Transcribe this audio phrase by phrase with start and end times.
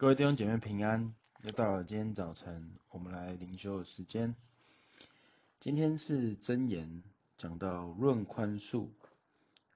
[0.00, 4.34] 各位弟兄姐妹平安，又到了今天早晨我们来灵修的时间。
[5.60, 7.02] 今天是箴言
[7.36, 8.88] 讲到论宽恕，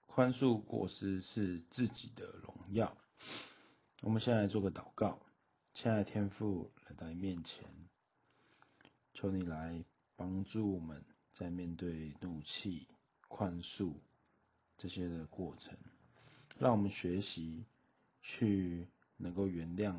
[0.06, 2.96] 宽恕过失是自己的荣耀。
[4.00, 5.20] 我们先来做个祷告，
[5.74, 7.68] 亲爱的天父来到你面前，
[9.12, 9.84] 求你来
[10.16, 12.88] 帮助我们在面对怒气、
[13.28, 13.92] 宽恕
[14.78, 15.76] 这些的过程，
[16.56, 17.66] 让我们学习
[18.22, 19.96] 去能够原谅。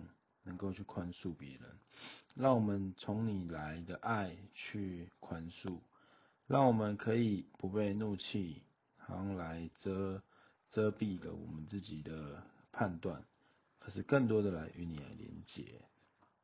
[0.47, 1.61] 能够去宽恕别人，
[2.35, 5.79] 让我们从你来的爱去宽恕，
[6.45, 8.61] 让我们可以不被怒气
[8.95, 10.21] 好像来遮
[10.69, 13.25] 遮蔽了我们自己的判断，
[13.79, 15.81] 而是更多的来与你来连接。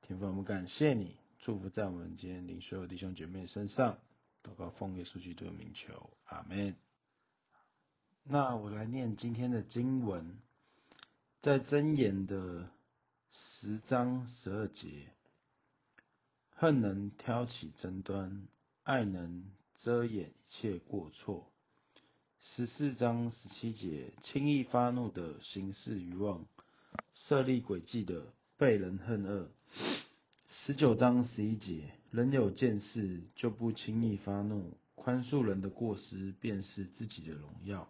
[0.01, 3.99] 天父，我们感谢你，祝福在我们今天灵修的弟兄姐妹身上，
[4.41, 6.75] 祷告奉耶稣基督的名求，阿门。
[8.23, 10.39] 那我来念今天的经文，
[11.41, 12.69] 在箴言的。
[13.33, 15.07] 十章十二节，
[16.49, 18.45] 恨能挑起争端，
[18.83, 21.49] 爱能遮掩一切过错。
[22.41, 26.45] 十四章十七节，轻易发怒的行事愚妄，
[27.13, 29.49] 设立诡计的被人恨恶。
[30.49, 37.89] 十九章十一节，人有见识就不轻易发怒，宽恕人的过失便是自己的荣耀。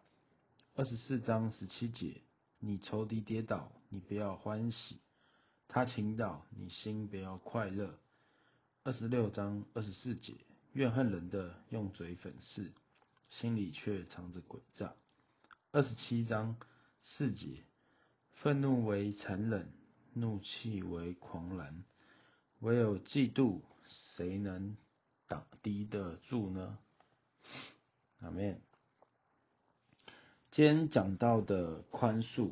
[0.75, 2.21] 二十四章十七节，
[2.63, 4.99] 你仇敌跌倒，你不要欢喜。
[5.67, 7.97] 他倾倒，你心不要快乐。
[8.83, 10.35] 二十六章二十四节，
[10.73, 12.71] 怨恨人的用嘴粉饰，
[13.29, 14.93] 心里却藏着诡诈。
[15.71, 16.55] 二十七章
[17.01, 17.63] 四节，
[18.31, 19.73] 愤怒为残忍，
[20.13, 21.83] 怒气为狂澜，
[22.59, 24.77] 唯有嫉妒，谁能
[25.27, 26.77] 挡敌得住呢？
[28.19, 28.61] 阿们。
[30.51, 32.49] 今天讲到的宽恕。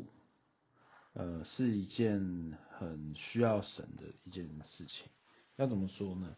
[1.13, 5.09] 呃，是一件很需要神的一件事情。
[5.57, 6.33] 要怎么说呢？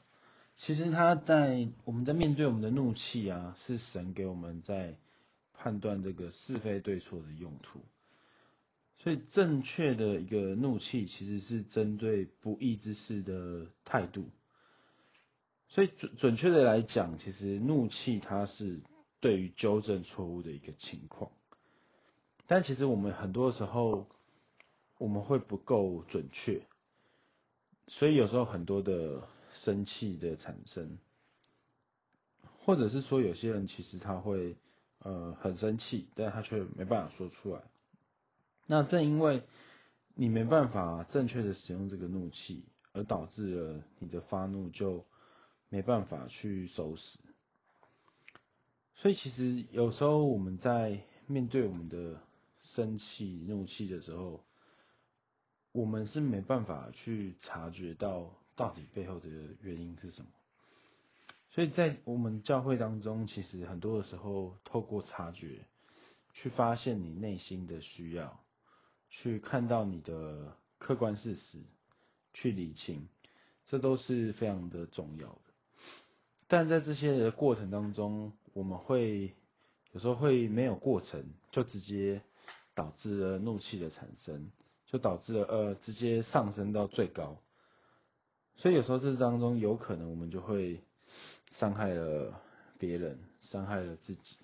[0.57, 4.97] 其实他在我们在面对我们的怒气啊，是神给我们在
[5.53, 7.81] 判断这个是非对错的用途。
[8.97, 14.29] 所以正确的一个怒气，其实是针对不义之事的态度。
[15.67, 18.81] 所以准准确的来讲，其实怒气它是
[19.19, 21.31] 对于纠正错误的一个情况。
[22.51, 24.07] 但其实我们很多时候。
[24.97, 26.61] 我们会不够准确，
[27.87, 30.99] 所以有时候很多的生气的产生，
[32.59, 34.55] 或者是说有些人其实他会
[34.99, 37.63] 呃很生气，但他却没办法说出来。
[38.67, 39.41] 那正因为
[40.13, 42.63] 你没办法正确的使用这个怒气，
[42.93, 45.03] 而导致了你的发怒就
[45.69, 47.17] 没办法去收拾。
[48.93, 52.21] 所以其实有时候我们在面对我们的
[52.63, 54.43] 生气、怒气的时候，
[55.71, 59.29] 我们是没办法去察觉到到底背后的
[59.61, 60.27] 原因是什么，
[61.49, 65.65] 所以在我们教会当中，其实很多的时候，透过察觉，
[66.33, 68.43] 去发现你内心的需要，
[69.09, 71.59] 去看到你的客观事实，
[72.33, 73.07] 去理清，
[73.65, 75.41] 这都是非常的重要的。
[76.47, 79.33] 但在这些的过程当中，我们会
[79.93, 82.21] 有时候会没有过程，就直接
[82.73, 84.51] 导致了怒气的产生。
[84.87, 87.37] 就导致了呃直接上升到最高，
[88.57, 90.81] 所以有时候这当中有可能我们就会
[91.49, 92.41] 伤害了
[92.77, 94.35] 别人，伤害了自己，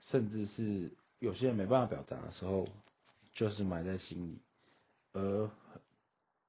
[0.00, 2.66] 甚至是有些人没办法表达的时候，
[3.34, 4.38] 就是埋在心里，
[5.12, 5.50] 而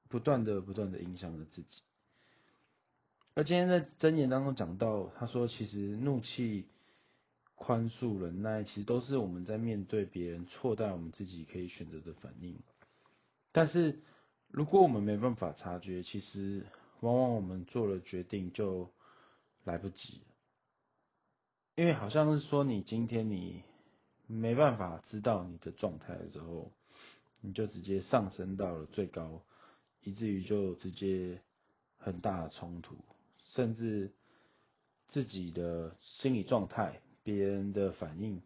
[0.08, 1.81] 不断的不断的影响着自己。
[3.34, 6.66] 而今天在箴言当中讲到，他说其实怒气、
[7.63, 12.57] 宽恕、忍耐，其实都是我们在面对别人错待我们自己可以选择的反应。
[13.51, 13.99] 但是，
[14.47, 16.66] 如果我们没办法察觉，其实
[17.01, 18.91] 往往我们做了决定就
[19.63, 20.22] 来不及。
[21.75, 23.61] 因为好像是说，你今天你
[24.25, 26.72] 没办法知道你的状态的时候，
[27.41, 29.39] 你就直接上升到了最高，
[30.02, 31.40] 以至于就直接
[31.99, 32.96] 很大的冲突，
[33.43, 34.11] 甚至
[35.07, 38.41] 自己的心理状态、别人的反应，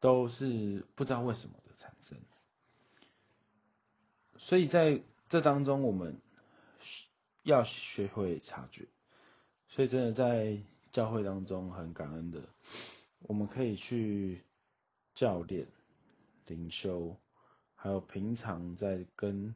[0.00, 2.18] 都是不知道为什么的产生。
[4.36, 6.20] 所以在这当中，我们
[7.42, 8.86] 要学会察觉。
[9.68, 10.58] 所以真的在
[10.90, 12.48] 教会当中很感恩的，
[13.22, 14.42] 我们可以去
[15.14, 15.66] 教练、
[16.46, 17.16] 灵修，
[17.74, 19.54] 还有平常在跟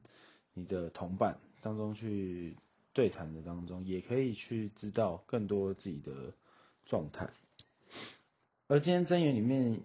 [0.54, 2.56] 你的同伴当中去
[2.92, 6.32] 对谈的当中，也可以去知道更多自己的
[6.84, 7.30] 状态。
[8.70, 9.80] 而今天真言里面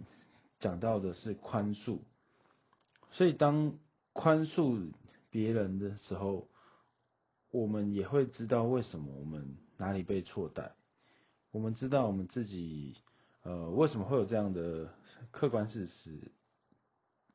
[0.60, 2.00] 讲到的是宽恕，
[3.12, 3.80] 所以当
[4.12, 4.92] 宽恕
[5.30, 6.50] 别人的时候，
[7.50, 10.76] 我们也会知道为什么我们哪里被错待，
[11.52, 12.98] 我们知道我们自己
[13.44, 14.94] 呃为什么会有这样的
[15.32, 16.34] 客观事实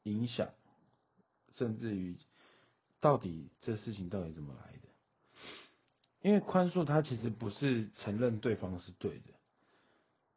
[0.03, 0.51] 影响，
[1.55, 2.19] 甚至于
[3.01, 4.89] 到底这事情到底怎么来的？
[6.21, 9.33] 因为宽恕它其实不是承认对方是对的，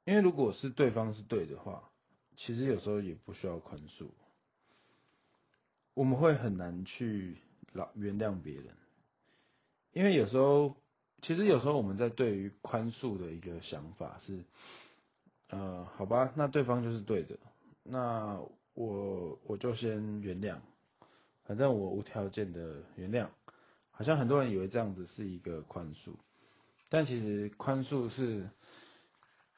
[0.03, 1.89] 因为如果是对方是对的话，
[2.36, 4.07] 其实有时候也不需要宽恕，
[5.94, 7.38] 我们会很难去
[7.74, 8.75] 老原谅别人，
[9.94, 10.75] 因为有时候，
[11.21, 14.44] 其实有时候我们在对于宽恕的一个想法是，
[15.50, 17.38] 呃，好吧，那对方就是对的，
[17.83, 18.42] 那
[18.74, 20.57] 我我就先原谅，
[21.44, 23.27] 反正我无条件的原谅。
[23.94, 26.13] 好像很多人以为这样子是一个宽恕，
[26.89, 28.50] 但其实宽恕是，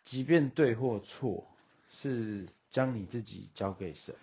[0.04, 1.48] 即便对或错，
[1.90, 4.16] 是将你自己交给神，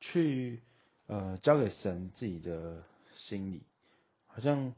[0.00, 0.60] 去
[1.06, 2.82] 呃交给神自己的
[3.14, 3.62] 心里，
[4.26, 4.74] 好像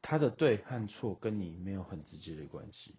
[0.00, 2.94] 他的对和错跟你没有很直接的关系，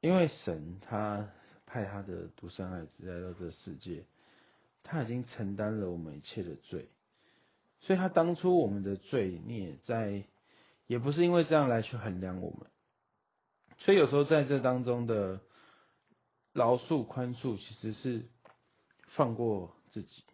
[0.00, 1.28] 因为神他
[1.66, 4.04] 派他的独生爱子来到这世界，
[4.82, 6.88] 他已经承担了我们一切的罪。
[7.80, 10.24] 所以他当初我们的罪孽在，
[10.86, 12.70] 也不是因为这样来去衡量我们，
[13.78, 15.40] 所以有时候在这当中的
[16.52, 18.28] 饶恕宽恕，其实是
[19.06, 20.24] 放过自己，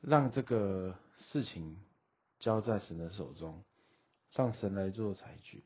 [0.00, 1.76] 让这个事情
[2.38, 3.62] 交在神的手中，
[4.32, 5.60] 让神来做裁决。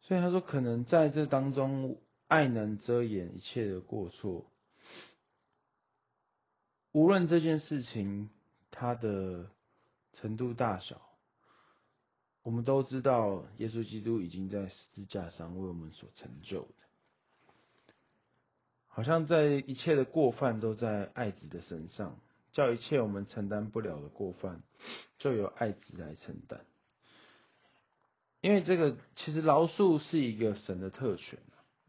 [0.00, 4.50] 所以他说，可能在这当中，爱能遮掩一切的过错。
[6.92, 8.30] 无论这件事情
[8.70, 9.50] 它的
[10.12, 11.00] 程度大小，
[12.42, 17.94] 我们都知道耶稣基督已经在十字架上为我们所成就的，
[18.88, 22.18] 好像在一切的过犯都在爱子的身上，
[22.50, 24.62] 叫一切我们承担不了的过犯，
[25.18, 26.64] 就由爱子来承担。
[28.40, 31.38] 因为这个其实饶恕是一个神的特权，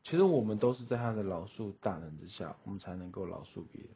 [0.04, 3.90] 其实我们都是在他的饶恕大能之下，我们才能够饶恕别人。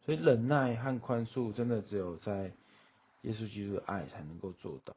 [0.00, 2.52] 所以忍耐和宽恕，真的只有在
[3.22, 4.96] 耶稣基督的爱才能够做到。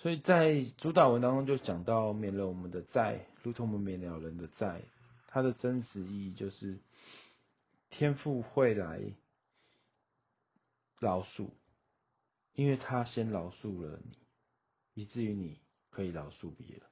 [0.00, 4.80] 所以在主导文当中就讲到，免了我们的债，如同我们免了人的债。
[5.26, 6.78] 它的真实意义就是，
[7.90, 9.00] 天父会来
[10.98, 11.50] 饶恕，
[12.54, 14.18] 因为他先饶恕了你，
[14.94, 15.60] 以至于你
[15.90, 16.82] 可以饶恕别人。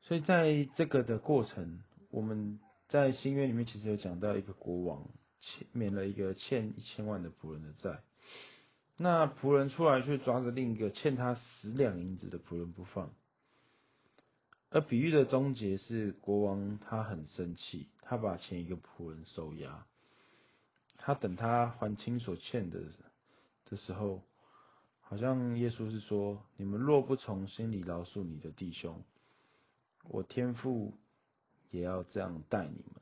[0.00, 2.58] 所以在这个的过程，我们。
[2.88, 5.08] 在新约里面，其实有讲到一个国王
[5.40, 8.02] 欠免了一个欠一千万的仆人的债，
[9.02, 13.10] 那仆人出来却抓着另一个欠他十两银子的仆人不放。
[14.70, 19.84] 而比喻的终结是国王他很生气，他把前一个仆人收押，
[20.96, 22.80] 他等他还清所欠的
[23.68, 24.22] 的时候，
[25.00, 29.02] 好像耶稣是说：你们若不从心里饶恕你的弟兄，
[30.08, 30.94] 我天父。
[31.70, 33.00] 也要这样待你们，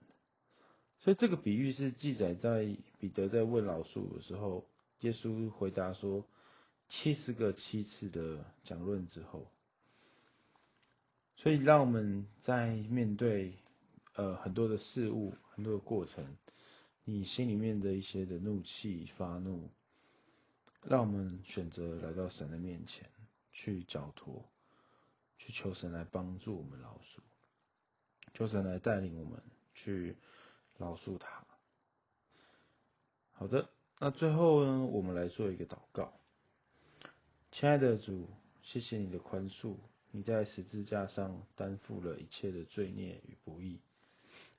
[1.01, 4.65] 所以这个比喻是记载在彼得在问饶恕的时候，
[5.01, 6.25] 耶稣回答说
[6.89, 9.47] 七十个七次的讲论之后，
[11.37, 13.55] 所以让我们在面对
[14.15, 16.37] 呃很多的事物、很多的过程，
[17.05, 19.71] 你心里面的一些的怒气、发怒，
[20.83, 23.09] 让我们选择来到神的面前
[23.53, 24.45] 去交托，
[25.39, 27.21] 去求神来帮助我们饶恕。
[28.35, 29.43] 求神来带领我们
[29.75, 30.17] 去
[30.77, 31.45] 饶恕他。
[33.33, 33.69] 好的，
[34.03, 36.11] 那最后呢，我们来做一个祷告。
[37.51, 38.27] 亲爱的主，
[38.63, 39.75] 谢谢你的宽恕，
[40.11, 43.79] 你在十字架上担负了一切的罪孽与不义，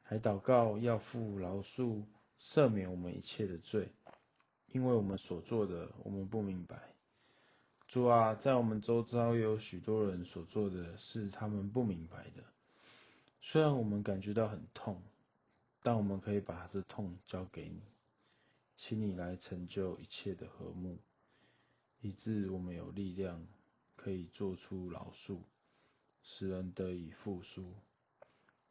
[0.03, 2.03] 还祷告要父饶恕
[2.39, 3.89] 赦免我们一切的罪，
[4.73, 6.79] 因为我们所做的我们不明白。
[7.87, 12.43] 主啊，在我们周遭有许多人所做的是他们不明白的。
[13.41, 15.01] 虽然我们感觉到很痛，
[15.81, 17.81] 但我们可以把这痛交给你，
[18.83, 20.97] 请你来成就一切的和睦，
[21.99, 23.45] 以致我们有力量
[23.95, 25.37] 可以做出饶恕，
[26.23, 27.75] 使人得以复苏，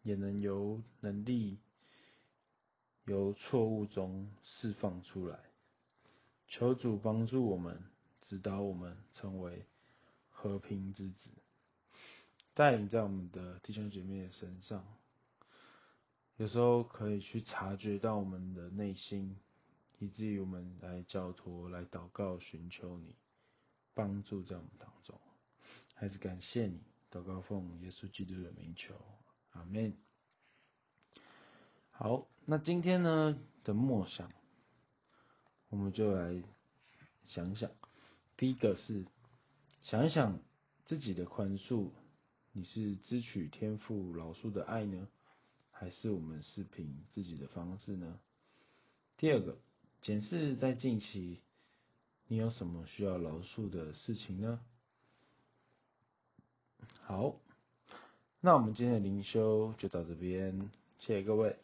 [0.03, 1.61] 也能由能力
[3.05, 5.39] 由错误中释放出来。
[6.49, 7.81] 求主帮助我们，
[8.21, 9.65] 指导我们成为
[10.29, 11.31] 和平之子。
[12.53, 14.85] 带领在我们的弟兄姐妹的身上，
[16.37, 19.37] 有时候可以去察觉到我们的内心，
[20.01, 23.15] 以至于我们来交托、来祷告、寻求你
[23.93, 25.21] 帮助在我们当中。
[25.95, 26.81] 还是感谢你，
[27.11, 28.95] 祷告奉耶稣基督的名求，
[29.51, 29.95] 阿门。
[31.91, 34.33] 好，那今天呢的默想，
[35.69, 36.43] 我们就来
[37.27, 37.71] 想想，
[38.39, 39.05] 第一个是
[39.83, 40.41] 想一想
[40.87, 41.91] 自己的宽恕，
[42.53, 45.07] 你是支取天父饶恕的爱呢，
[45.71, 48.19] 还是我们是凭自己的方式呢？
[49.19, 49.59] 第二个，
[50.01, 51.41] 检视在近期
[52.27, 54.61] 你有什么需要饶恕的事情呢？
[57.03, 57.37] 好，
[58.41, 61.57] 那我们今天的灵修就到这边，谢谢各位。